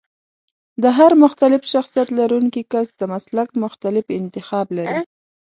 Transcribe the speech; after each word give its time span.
د 0.83 0.83
هر 0.97 1.11
مختلف 1.23 1.61
شخصيت 1.73 2.09
لرونکی 2.19 2.63
کس 2.71 2.87
د 2.99 3.01
مسلک 3.13 3.49
مختلف 3.63 4.05
انتخاب 4.19 4.67
لري. 4.77 4.99